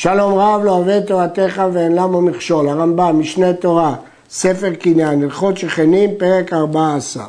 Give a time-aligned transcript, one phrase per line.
[0.00, 3.94] שלום רב לא אוהב תורתך ואין למה מכשול, הרמב"ם, משנה תורה,
[4.30, 7.24] ספר קניין, הלכות שכנים, פרק 14.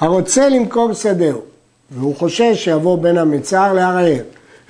[0.00, 1.40] הרוצה למכור שדהו,
[1.90, 4.22] והוא חושש שיבוא בן המצר לערער,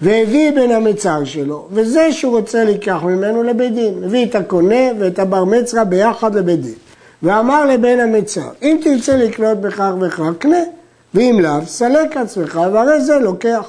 [0.03, 4.04] והביא בן המצר שלו, וזה שהוא רוצה לקח ממנו לבית דין.
[4.04, 6.74] הביא את הקונה ואת הבר מצרה ביחד לבית דין.
[7.22, 10.62] ואמר לבן המצר, אם תרצה לקנות בכך וכך, קנה,
[11.14, 13.68] ואם לאו, סלק עצמך, והרי זה לוקח.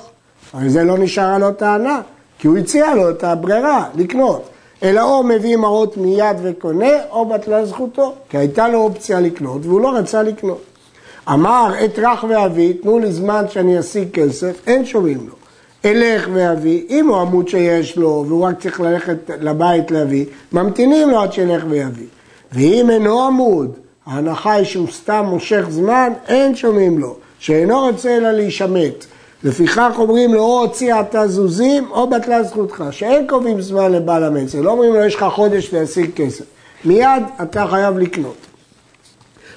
[0.53, 2.01] הרי זה לא נשארה לו טענה,
[2.41, 4.49] כי הוא הציע לו את הברירה, לקנות.
[4.83, 9.81] אלא או מביא מעות מיד וקונה, או בטלה זכותו, כי הייתה לו אופציה לקנות, והוא
[9.81, 10.61] לא רצה לקנות.
[11.29, 15.33] אמר, אטרח ואביא, תנו לי זמן שאני אשיג כסף, אין שומעים לו.
[15.85, 21.21] אלך ואביא, אם הוא עמוד שיש לו, והוא רק צריך ללכת לבית להביא, ממתינים לו
[21.21, 22.07] עד שילך ויביא.
[22.53, 23.71] ואם אינו עמוד,
[24.05, 29.05] ההנחה היא שהוא סתם מושך זמן, אין שומעים לו, שאינו רוצה אלא להישמט.
[29.43, 34.61] לפיכך אומרים לו, או הוציא אתה זוזים, או בטלה זכותך, שאין קובעים זמן לבעל המצר.
[34.61, 36.45] לא אומרים לו, יש לך חודש להשיג כסף.
[36.85, 38.37] מיד אתה חייב לקנות.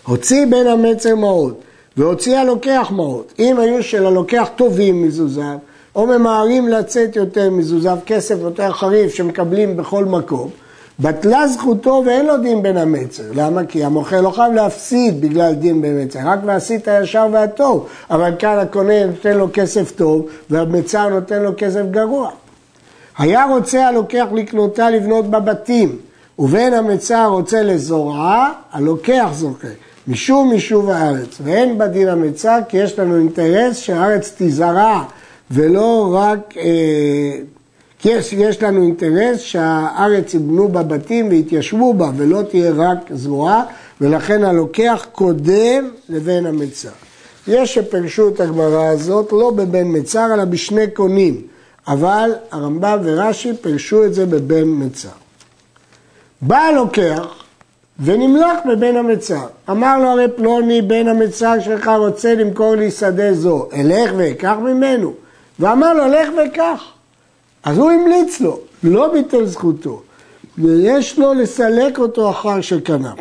[0.06, 1.60] הוציא בן המצר מעות,
[1.96, 3.32] והוציא הלוקח מעות.
[3.38, 5.56] אם היו של הלוקח טובים מזוזיו,
[5.96, 10.50] או ממהרים לצאת יותר מזוזיו, כסף יותר חריף שמקבלים בכל מקום,
[11.00, 13.22] בטלה זכותו ואין לו דין בין המצר.
[13.34, 13.64] למה?
[13.64, 17.88] כי המוכר לא חייב להפסיד בגלל דין בין מצר, רק ועשית הישר והטוב.
[18.10, 22.30] אבל כאן הקונה נותן לו כסף טוב, והמצר נותן לו כסף גרוע.
[23.18, 25.98] היה רוצה הלוקח לקנותה לבנות בבתים,
[26.38, 29.68] ובין המצר רוצה לזורעה, הלוקח זוכה.
[30.08, 35.02] משום יישוב הארץ, ואין בדין המצר כי יש לנו אינטרס שהארץ תזרע
[35.50, 37.38] ולא רק אה,
[38.04, 43.64] כי יש, יש לנו אינטרס שהארץ יבנו בה בתים ויתיישבו בה ולא תהיה רק זרועה
[44.00, 46.88] ולכן הלוקח קודם לבין המצר.
[47.48, 51.40] יש שפרשו את הגמרא הזאת לא בבן מצר אלא בשני קונים
[51.88, 55.08] אבל הרמב"ם ורש"י פרשו את זה בבן מצר.
[56.42, 57.44] בא הלוקח
[58.04, 59.46] ונמלך בבן המצר.
[59.70, 65.12] אמר לו הרי פלוני בן המצר שלך רוצה למכור לי שדה זו, אלך ואקח ממנו.
[65.60, 66.93] ואמר לו לך וקח.
[67.64, 70.02] אז הוא המליץ לו, לא ביטל זכותו,
[70.58, 73.12] ויש לו לסלק אותו אחר שקנה.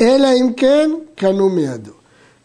[0.00, 1.92] אלא אם כן, קנו מידו.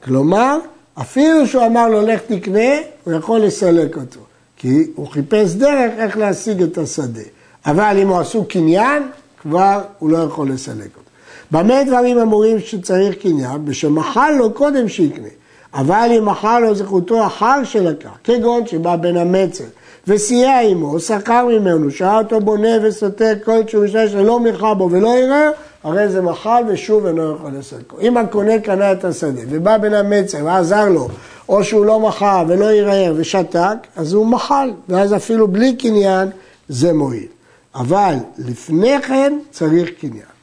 [0.04, 0.60] כלומר,
[1.02, 2.74] אפילו שהוא אמר לו לך תקנה,
[3.04, 4.20] הוא יכול לסלק אותו.
[4.58, 7.22] כי הוא חיפש דרך איך להשיג את השדה.
[7.66, 9.04] אבל אם הוא עשו קניין,
[9.42, 11.10] כבר הוא לא יכול לסלק אותו.
[11.52, 13.66] במה דברים אמורים שצריך קניין?
[13.66, 15.28] בשמחל לו קודם שיקנה.
[15.74, 19.64] אבל אם מכר לו זכותו אחר שלקח, כגון שבא בן המצר
[20.08, 25.52] וסייע עמו, שכר ממנו, שעה אותו בונה וסוטה כל משנה שלא מלכה בו ולא ערער,
[25.84, 28.00] הרי זה מחל ושוב אינו יכול לסלקו.
[28.02, 31.08] אם הקונה קנה את השדה ובא בן המצר ועזר לו,
[31.50, 36.30] או שהוא לא מכר ולא ערער ושתק, אז הוא מחל, ואז אפילו בלי קניין
[36.70, 37.28] זה מועיל.
[37.76, 40.36] אבל לפני כן צריך קניין.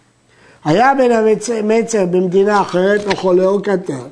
[0.64, 1.10] היה בן
[1.58, 4.06] המצר במדינה אחרת או חולה או קטן,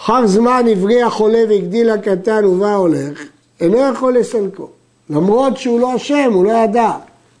[0.00, 3.22] אחר זמן הבריח חולה והגדיל הקטן ובא הולך,
[3.60, 4.68] אינו יכול לסלקו.
[5.10, 6.92] למרות שהוא לא אשם, הוא לא ידע.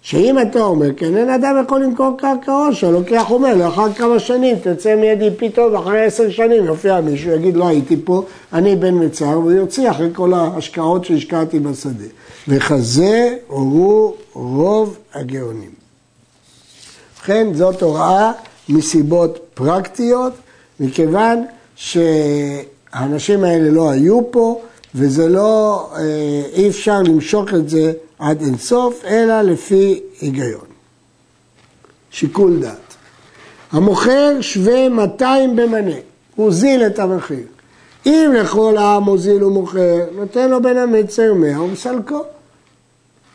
[0.02, 4.56] שאם אתה אומר, כן, אין אדם יכול למכור קרקע עושר, לוקח אומר, לאחר כמה שנים
[4.58, 9.24] תצא מידי פתאום, אחרי עשר שנים יופיע מישהו, יגיד, לא הייתי פה, אני בן מצר,
[9.24, 12.04] והוא יוציא אחרי כל ההשקעות שהשקעתי בשדה.
[12.48, 15.70] וכזה הורו רוב הגאונים.
[17.18, 18.32] ובכן, זאת הוראה
[18.68, 20.32] מסיבות פרקטיות,
[20.80, 21.44] מכיוון
[21.76, 24.60] שהאנשים האלה לא היו פה,
[24.98, 30.64] וזה לא, אה, אי אפשר למשוך את זה עד אינסוף, אלא לפי היגיון.
[32.10, 32.94] שיקול דעת.
[33.72, 35.96] המוכר שווה 200 במנה,
[36.36, 37.46] הוא הוזיל את המחיר.
[38.06, 42.22] אם לכל העם הוזיל ומוכר, נותן לו בן המצר 100 ומסלקו.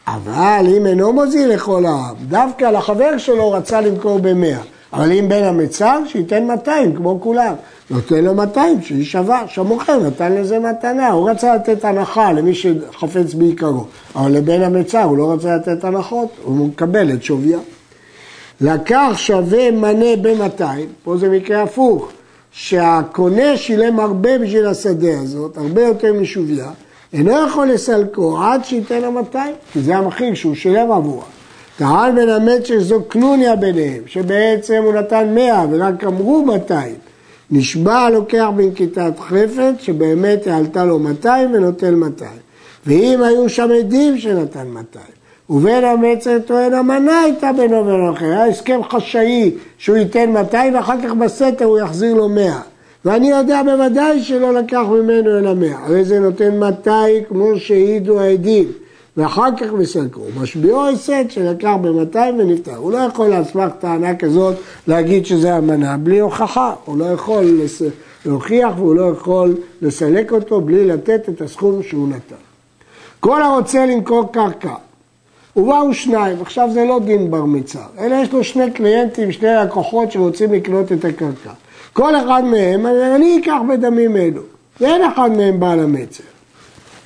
[0.07, 4.61] אבל אם אינו מוזיל לכל העם, דווקא לחבר שלו רצה למכור במאה.
[4.93, 7.53] אבל אם בן המצר, שייתן 200 כמו כולם.
[7.89, 13.33] נותן לו 200 שהיא שווה, שהמוכר נתן לזה מתנה, הוא רצה לתת הנחה למי שחפץ
[13.33, 17.59] בעיקרו, אבל לבן המצר הוא לא רצה לתת הנחות, הוא מקבל את שוויה.
[18.61, 20.63] לקח שווה מנה ב-200,
[21.03, 22.09] פה זה מקרה הפוך,
[22.51, 26.71] שהקונה שילם הרבה בשביל השדה הזאת, הרבה יותר משוויה,
[27.13, 31.25] אינו יכול לסלקו עד שייתן לו 200, כי זה המחיר שהוא שילם עבורה.
[31.77, 36.95] טען בן המת שזו קנוניה ביניהם, שבעצם הוא נתן 100 ורק אמרו 200.
[37.51, 42.31] נשבע הלוקח בנקיטת חפץ, שבאמת העלתה לו 200 ונותן 200.
[42.85, 45.05] ואם היו שם עדים שנתן 200.
[45.49, 51.01] ובן המצר טוען המנה הייתה בינו ובין אחר, היה הסכם חשאי שהוא ייתן 200 ואחר
[51.03, 52.59] כך בסתר הוא יחזיר לו 100.
[53.05, 58.71] ואני יודע בוודאי שלא לקח ממנו אלא 100, הרי זה נותן 200 כמו שהעידו העדים.
[59.17, 60.21] ואחר כך מסלקו.
[60.41, 62.75] משביעו הסד שלקח ב-200 ונפטר.
[62.75, 64.55] הוא לא יכול על סמך טענה כזאת
[64.87, 66.73] להגיד שזה המנה בלי הוכחה.
[66.85, 67.81] הוא לא יכול לס...
[68.25, 72.35] להוכיח והוא לא יכול לסלק אותו בלי לתת את הסכום שהוא נתן.
[73.19, 74.73] כל הרוצה למכור קרקע,
[75.55, 80.11] ובאו שניים, עכשיו זה לא דין בר מצר, אלא יש לו שני קליינטים, שני לקוחות
[80.11, 81.51] שרוצים לקנות את הקרקע.
[81.93, 84.41] כל אחד מהם, אני אקח בדמים אלו,
[84.81, 86.23] ואין אחד מהם בעל המצר.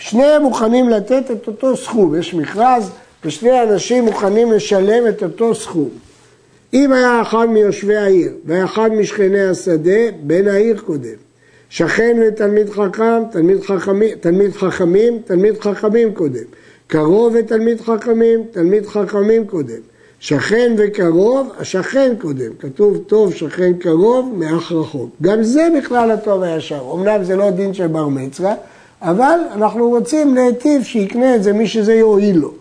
[0.09, 2.91] שניהם מוכנים לתת את אותו סכום, יש מכרז,
[3.25, 5.89] ושני אנשים מוכנים לשלם את אותו סכום.
[6.73, 11.15] אם היה אחד מיושבי העיר ואחד משכני השדה, בן העיר קודם.
[11.69, 16.43] שכן ותלמיד חכם, תלמיד חכמים, תלמיד חכמים, תלמיד חכמים קודם.
[16.87, 19.81] קרוב ותלמיד חכמים, תלמיד חכמים קודם.
[20.19, 22.51] שכן וקרוב, השכן קודם.
[22.59, 25.09] כתוב טוב שכן קרוב מאח רחוק.
[25.21, 26.81] גם זה בכלל הטוב הישר.
[26.93, 28.55] אמנם זה לא דין של בר מצווה,
[29.01, 32.51] אבל אנחנו רוצים להיטיב שיקנה את זה מי שזה יועיל לו.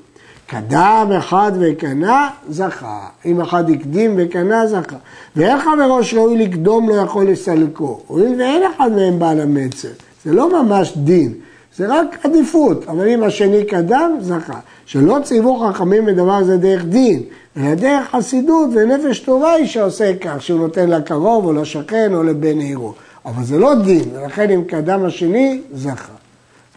[0.46, 3.06] קדם אחד וקנה, זכה.
[3.24, 4.96] אם אחד הקדים וקנה, זכה.
[5.36, 8.00] ואין חברו שראוי לקדום לא יכול לסלקו.
[8.06, 9.88] הואיל ואין אחד מהם בעל המצר.
[10.24, 11.32] זה לא ממש דין,
[11.76, 12.84] זה רק עדיפות.
[12.88, 14.58] אבל אם השני קדם, זכה.
[14.86, 17.22] שלא צייבו חכמים בדבר זה דרך דין,
[17.56, 22.58] אלא דרך חסידות ונפש טובה היא שעושה כך, שהוא נותן לקרוב או לשכן או לבן
[22.58, 22.94] עירו.
[23.24, 26.25] אבל זה לא דין, ולכן אם קדם השני, זכה.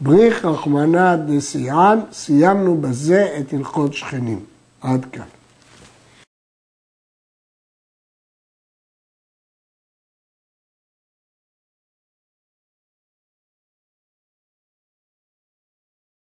[0.02, 4.40] בריך רחמנא דסיען, סיימנו בזה את הלכות שכנים.
[4.82, 5.39] עד כאן.